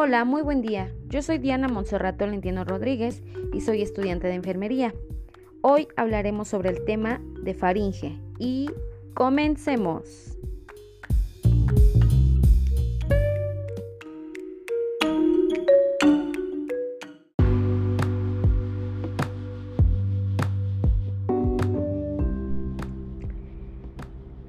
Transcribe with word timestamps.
Hola, 0.00 0.24
muy 0.24 0.42
buen 0.42 0.62
día. 0.62 0.94
Yo 1.08 1.22
soy 1.22 1.38
Diana 1.38 1.66
Monserrato 1.66 2.24
Lentiano 2.24 2.62
Rodríguez 2.62 3.20
y 3.52 3.62
soy 3.62 3.82
estudiante 3.82 4.28
de 4.28 4.34
enfermería. 4.34 4.94
Hoy 5.60 5.88
hablaremos 5.96 6.46
sobre 6.46 6.70
el 6.70 6.84
tema 6.84 7.20
de 7.42 7.52
faringe 7.52 8.16
y 8.38 8.70
comencemos. 9.14 10.38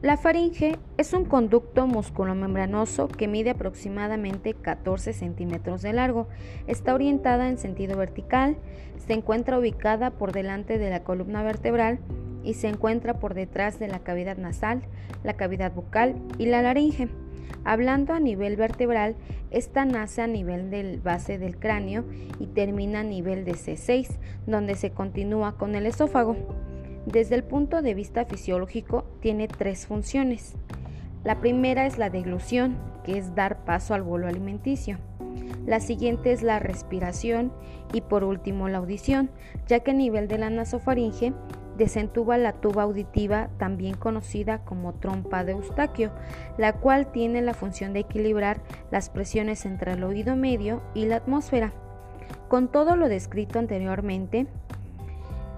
La 0.02 0.16
faringe 0.16 0.80
es 0.98 1.12
un 1.12 1.26
conducto 1.26 1.86
musculomembranoso 1.86 3.10
que 3.10 3.28
mide 3.28 3.50
aproximadamente 3.50 4.54
14 4.54 5.12
centímetros 5.12 5.82
de 5.82 5.92
largo. 5.92 6.30
Está 6.68 6.94
orientada 6.94 7.50
en 7.50 7.58
sentido 7.58 7.98
vertical, 7.98 8.56
se 9.06 9.12
encuentra 9.12 9.60
ubicada 9.60 10.12
por 10.12 10.32
delante 10.32 10.78
de 10.78 10.90
la 10.90 11.04
columna 11.04 11.44
vertebral 11.44 12.00
y 12.46 12.54
se 12.54 12.70
encuentra 12.70 13.20
por 13.20 13.34
detrás 13.34 13.78
de 13.78 13.90
la 13.90 14.00
cavidad 14.00 14.38
nasal, 14.38 14.84
la 15.26 15.34
cavidad 15.34 15.74
bucal 15.74 16.16
y 16.38 16.46
la 16.46 16.62
laringe. 16.62 17.10
Hablando 17.66 18.14
a 18.14 18.22
nivel 18.22 18.56
vertebral, 18.56 19.18
esta 19.52 19.84
nace 19.84 20.22
a 20.22 20.28
nivel 20.28 20.70
del 20.70 21.02
base 21.02 21.38
del 21.38 21.60
cráneo 21.60 22.06
y 22.40 22.48
termina 22.48 23.02
a 23.02 23.04
nivel 23.04 23.44
de 23.44 23.52
C6, 23.52 24.18
donde 24.48 24.76
se 24.76 24.92
continúa 24.92 25.58
con 25.58 25.76
el 25.76 25.86
esófago. 25.86 26.38
Desde 27.12 27.34
el 27.34 27.44
punto 27.44 27.82
de 27.82 27.96
vista 27.96 28.26
fisiológico, 28.26 29.04
tiene 29.20 29.48
tres 29.48 29.88
funciones. 29.88 30.54
La 31.24 31.40
primera 31.40 31.88
es 31.88 31.98
la 31.98 32.12
deglución, 32.12 32.78
que 33.04 33.18
es 33.18 33.34
dar 33.34 33.66
paso 33.66 33.96
al 33.96 34.04
bolo 34.04 34.28
alimenticio. 34.28 35.00
La 35.66 35.80
siguiente 35.80 36.32
es 36.32 36.44
la 36.44 36.60
respiración 36.60 37.52
y 37.94 38.02
por 38.02 38.24
último 38.24 38.70
la 38.70 38.78
audición, 38.78 39.32
ya 39.66 39.80
que 39.80 39.90
a 39.90 39.96
nivel 39.96 40.28
de 40.28 40.38
la 40.38 40.52
nasofaringe 40.52 41.34
desentuba 41.80 42.38
la 42.38 42.54
tuba 42.54 42.84
auditiva, 42.84 43.50
también 43.58 43.96
conocida 43.96 44.60
como 44.60 44.94
trompa 44.94 45.44
de 45.44 45.54
Eustaquio, 45.54 46.12
la 46.60 46.74
cual 46.74 47.12
tiene 47.12 47.42
la 47.42 47.56
función 47.56 47.92
de 47.92 48.02
equilibrar 48.02 48.62
las 48.92 49.10
presiones 49.10 49.66
entre 49.66 49.94
el 49.94 50.04
oído 50.04 50.36
medio 50.36 50.84
y 50.94 51.06
la 51.06 51.16
atmósfera. 51.16 51.74
Con 52.50 52.68
todo 52.68 52.96
lo 52.96 53.10
descrito 53.10 53.58
anteriormente, 53.58 54.46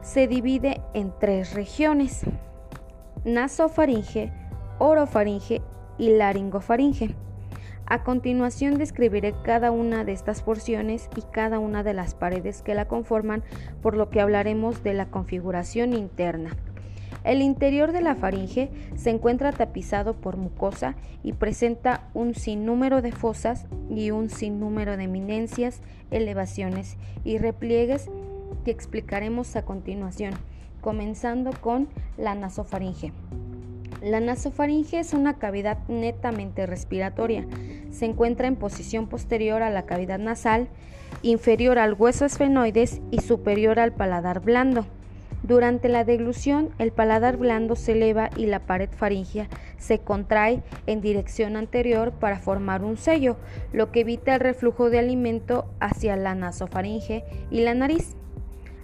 se 0.01 0.27
divide 0.27 0.80
en 0.93 1.13
tres 1.19 1.53
regiones, 1.53 2.21
nasofaringe, 3.25 4.31
orofaringe 4.79 5.61
y 5.97 6.09
laringofaringe. 6.09 7.15
A 7.85 8.03
continuación 8.03 8.77
describiré 8.77 9.33
cada 9.43 9.71
una 9.71 10.05
de 10.05 10.13
estas 10.13 10.41
porciones 10.41 11.09
y 11.15 11.21
cada 11.33 11.59
una 11.59 11.83
de 11.83 11.93
las 11.93 12.15
paredes 12.15 12.61
que 12.61 12.73
la 12.73 12.87
conforman, 12.87 13.43
por 13.81 13.97
lo 13.97 14.09
que 14.09 14.21
hablaremos 14.21 14.81
de 14.81 14.93
la 14.93 15.07
configuración 15.07 15.93
interna. 15.93 16.55
El 17.23 17.41
interior 17.41 17.91
de 17.91 18.01
la 18.01 18.15
faringe 18.15 18.71
se 18.95 19.11
encuentra 19.11 19.51
tapizado 19.51 20.15
por 20.15 20.37
mucosa 20.37 20.95
y 21.21 21.33
presenta 21.33 22.09
un 22.13 22.33
sinnúmero 22.33 23.01
de 23.01 23.11
fosas 23.11 23.67
y 23.89 24.09
un 24.09 24.29
sinnúmero 24.29 24.97
de 24.97 25.03
eminencias, 25.03 25.81
elevaciones 26.09 26.97
y 27.23 27.37
repliegues 27.37 28.09
que 28.65 28.71
explicaremos 28.71 29.55
a 29.55 29.63
continuación, 29.63 30.33
comenzando 30.81 31.51
con 31.61 31.87
la 32.17 32.35
nasofaringe. 32.35 33.13
La 34.01 34.19
nasofaringe 34.19 34.99
es 34.99 35.13
una 35.13 35.37
cavidad 35.37 35.77
netamente 35.87 36.65
respiratoria. 36.65 37.45
Se 37.91 38.05
encuentra 38.05 38.47
en 38.47 38.55
posición 38.55 39.07
posterior 39.07 39.61
a 39.61 39.69
la 39.69 39.85
cavidad 39.85 40.17
nasal, 40.17 40.67
inferior 41.21 41.77
al 41.77 41.93
hueso 41.93 42.25
esfenoides 42.25 42.99
y 43.11 43.19
superior 43.21 43.79
al 43.79 43.93
paladar 43.93 44.41
blando. 44.41 44.85
Durante 45.43 45.89
la 45.89 46.03
deglución, 46.03 46.69
el 46.77 46.91
paladar 46.91 47.37
blando 47.37 47.75
se 47.75 47.93
eleva 47.93 48.29
y 48.35 48.45
la 48.45 48.59
pared 48.59 48.89
faringea 48.91 49.47
se 49.77 49.99
contrae 49.99 50.61
en 50.85 51.01
dirección 51.01 51.55
anterior 51.55 52.11
para 52.11 52.37
formar 52.37 52.83
un 52.83 52.95
sello, 52.95 53.37
lo 53.73 53.91
que 53.91 54.01
evita 54.01 54.35
el 54.35 54.39
reflujo 54.39 54.91
de 54.91 54.99
alimento 54.99 55.65
hacia 55.79 56.15
la 56.15 56.35
nasofaringe 56.35 57.23
y 57.49 57.61
la 57.61 57.73
nariz. 57.73 58.15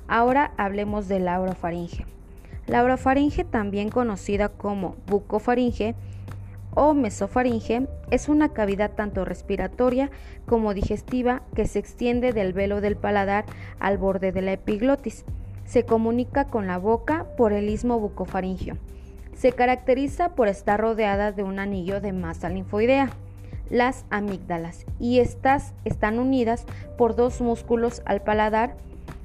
Ahora 0.08 0.52
hablemos 0.58 1.08
de 1.08 1.20
la 1.20 1.40
orofaringe. 1.40 2.06
La 2.66 2.84
orofaringe, 2.84 3.44
también 3.44 3.90
conocida 3.90 4.50
como 4.50 4.96
bucofaringe 5.08 5.96
o 6.74 6.94
mesofaringe, 6.94 7.88
es 8.12 8.30
una 8.30 8.50
cavidad 8.50 8.92
tanto 8.92 9.26
respiratoria 9.26 10.12
como 10.46 10.74
digestiva 10.74 11.42
que 11.56 11.66
se 11.66 11.80
extiende 11.80 12.34
del 12.34 12.54
velo 12.54 12.82
del 12.82 12.96
paladar 12.96 13.46
al 13.80 13.98
borde 13.98 14.32
de 14.32 14.42
la 14.42 14.54
epiglotis. 14.54 15.26
Se 15.66 15.84
comunica 15.84 16.46
con 16.46 16.68
la 16.68 16.78
boca 16.78 17.26
por 17.36 17.52
el 17.52 17.70
istmo 17.70 18.00
bucofaringio. 18.00 18.78
Se 19.34 19.52
caracteriza 19.52 20.30
por 20.36 20.48
estar 20.48 20.80
rodeada 20.80 21.32
de 21.32 21.44
un 21.44 21.60
anillo 21.60 22.00
de 22.00 22.14
masa 22.14 22.50
linfoidea, 22.50 23.10
las 23.70 24.06
amígdalas, 24.10 24.86
y 25.00 25.20
estas 25.20 25.74
están 25.84 26.20
unidas 26.20 26.66
por 26.98 27.16
dos 27.16 27.42
músculos 27.42 28.02
al 28.06 28.22
paladar 28.22 28.76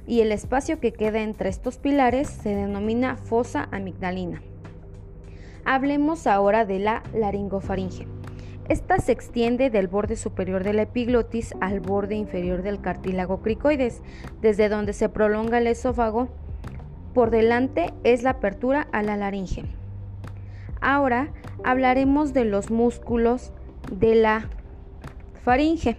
y 0.07 0.21
el 0.21 0.31
espacio 0.31 0.79
que 0.79 0.93
queda 0.93 1.21
entre 1.21 1.49
estos 1.49 1.77
pilares 1.77 2.27
se 2.29 2.55
denomina 2.55 3.17
fosa 3.17 3.67
amigdalina. 3.71 4.41
Hablemos 5.65 6.27
ahora 6.27 6.65
de 6.65 6.79
la 6.79 7.03
laringofaringe. 7.13 8.07
Esta 8.69 8.99
se 8.99 9.11
extiende 9.11 9.69
del 9.69 9.87
borde 9.87 10.15
superior 10.15 10.63
de 10.63 10.73
la 10.73 10.83
epiglotis 10.83 11.53
al 11.59 11.81
borde 11.81 12.15
inferior 12.15 12.61
del 12.61 12.79
cartílago 12.79 13.41
cricoides, 13.41 14.01
desde 14.41 14.69
donde 14.69 14.93
se 14.93 15.09
prolonga 15.09 15.57
el 15.57 15.67
esófago. 15.67 16.29
Por 17.13 17.29
delante 17.29 17.93
es 18.03 18.23
la 18.23 18.31
apertura 18.31 18.87
a 18.91 19.03
la 19.03 19.17
laringe. 19.17 19.65
Ahora 20.79 21.29
hablaremos 21.63 22.33
de 22.33 22.45
los 22.45 22.71
músculos 22.71 23.51
de 23.91 24.15
la 24.15 24.49
faringe. 25.43 25.97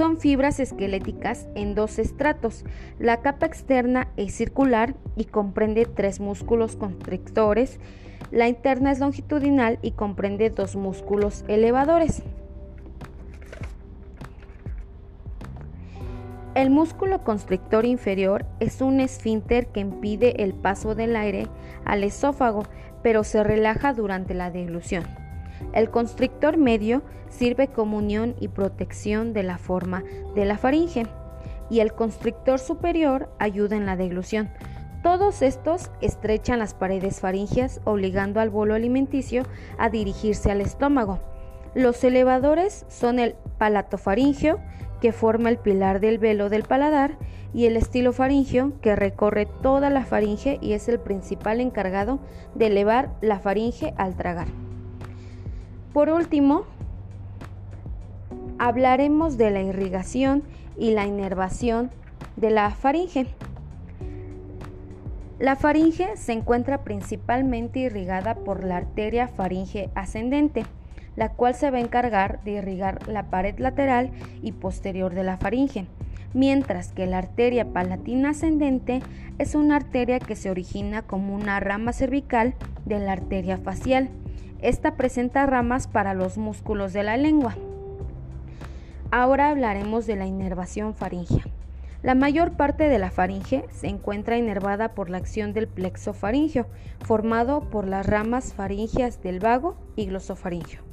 Son 0.00 0.16
fibras 0.16 0.60
esqueléticas 0.60 1.46
en 1.54 1.74
dos 1.74 1.98
estratos. 1.98 2.64
La 2.98 3.20
capa 3.20 3.44
externa 3.44 4.08
es 4.16 4.32
circular 4.32 4.94
y 5.14 5.26
comprende 5.26 5.84
tres 5.84 6.20
músculos 6.20 6.74
constrictores. 6.74 7.78
La 8.30 8.48
interna 8.48 8.92
es 8.92 8.98
longitudinal 8.98 9.78
y 9.82 9.90
comprende 9.90 10.48
dos 10.48 10.74
músculos 10.74 11.44
elevadores. 11.48 12.22
El 16.54 16.70
músculo 16.70 17.22
constrictor 17.22 17.84
inferior 17.84 18.46
es 18.58 18.80
un 18.80 19.00
esfínter 19.00 19.66
que 19.66 19.80
impide 19.80 20.42
el 20.42 20.54
paso 20.54 20.94
del 20.94 21.14
aire 21.14 21.46
al 21.84 22.04
esófago, 22.04 22.62
pero 23.02 23.22
se 23.22 23.44
relaja 23.44 23.92
durante 23.92 24.32
la 24.32 24.50
deglución. 24.50 25.04
El 25.72 25.90
constrictor 25.90 26.56
medio 26.56 27.02
sirve 27.28 27.68
como 27.68 27.98
unión 27.98 28.34
y 28.40 28.48
protección 28.48 29.32
de 29.32 29.42
la 29.42 29.58
forma 29.58 30.02
de 30.34 30.44
la 30.44 30.58
faringe 30.58 31.06
y 31.70 31.80
el 31.80 31.92
constrictor 31.92 32.58
superior 32.58 33.30
ayuda 33.38 33.76
en 33.76 33.86
la 33.86 33.96
deglución. 33.96 34.50
Todos 35.02 35.40
estos 35.40 35.90
estrechan 36.02 36.58
las 36.58 36.74
paredes 36.74 37.20
faringeas 37.20 37.80
obligando 37.84 38.40
al 38.40 38.50
bolo 38.50 38.74
alimenticio 38.74 39.44
a 39.78 39.88
dirigirse 39.88 40.50
al 40.50 40.60
estómago. 40.60 41.20
Los 41.74 42.02
elevadores 42.04 42.84
son 42.88 43.18
el 43.18 43.34
palatofaringio, 43.56 44.58
que 45.00 45.12
forma 45.12 45.48
el 45.48 45.56
pilar 45.56 46.00
del 46.00 46.18
velo 46.18 46.50
del 46.50 46.64
paladar, 46.64 47.16
y 47.54 47.66
el 47.66 47.76
estilofaringio, 47.76 48.72
que 48.80 48.94
recorre 48.94 49.46
toda 49.46 49.88
la 49.88 50.04
faringe 50.04 50.58
y 50.60 50.72
es 50.72 50.88
el 50.88 51.00
principal 51.00 51.60
encargado 51.60 52.18
de 52.54 52.66
elevar 52.66 53.10
la 53.22 53.38
faringe 53.38 53.94
al 53.96 54.16
tragar. 54.16 54.48
Por 55.92 56.08
último, 56.08 56.66
hablaremos 58.60 59.36
de 59.36 59.50
la 59.50 59.60
irrigación 59.60 60.44
y 60.78 60.92
la 60.92 61.04
inervación 61.04 61.90
de 62.36 62.50
la 62.50 62.70
faringe. 62.70 63.26
La 65.40 65.56
faringe 65.56 66.16
se 66.16 66.32
encuentra 66.32 66.84
principalmente 66.84 67.80
irrigada 67.80 68.36
por 68.36 68.62
la 68.62 68.76
arteria 68.76 69.26
faringe 69.26 69.90
ascendente, 69.96 70.64
la 71.16 71.30
cual 71.30 71.56
se 71.56 71.72
va 71.72 71.78
a 71.78 71.80
encargar 71.80 72.40
de 72.44 72.52
irrigar 72.52 73.08
la 73.08 73.24
pared 73.24 73.58
lateral 73.58 74.12
y 74.42 74.52
posterior 74.52 75.12
de 75.12 75.24
la 75.24 75.38
faringe, 75.38 75.86
mientras 76.34 76.92
que 76.92 77.06
la 77.06 77.18
arteria 77.18 77.72
palatina 77.72 78.30
ascendente 78.30 79.00
es 79.38 79.56
una 79.56 79.74
arteria 79.74 80.20
que 80.20 80.36
se 80.36 80.50
origina 80.50 81.02
como 81.02 81.34
una 81.34 81.58
rama 81.58 81.92
cervical 81.92 82.54
de 82.84 83.00
la 83.00 83.12
arteria 83.12 83.56
facial 83.56 84.08
esta 84.62 84.96
presenta 84.96 85.46
ramas 85.46 85.86
para 85.86 86.14
los 86.14 86.38
músculos 86.38 86.92
de 86.92 87.02
la 87.02 87.16
lengua. 87.16 87.56
Ahora 89.10 89.50
hablaremos 89.50 90.06
de 90.06 90.16
la 90.16 90.26
inervación 90.26 90.94
faringea. 90.94 91.44
La 92.02 92.14
mayor 92.14 92.52
parte 92.52 92.88
de 92.88 92.98
la 92.98 93.10
faringe 93.10 93.66
se 93.70 93.88
encuentra 93.88 94.38
inervada 94.38 94.94
por 94.94 95.10
la 95.10 95.18
acción 95.18 95.52
del 95.52 95.68
plexo 95.68 96.14
faringeo, 96.14 96.66
formado 97.00 97.68
por 97.68 97.86
las 97.86 98.06
ramas 98.06 98.54
faringeas 98.54 99.22
del 99.22 99.38
vago 99.38 99.76
y 99.96 100.06
glosofaringeo. 100.06 100.89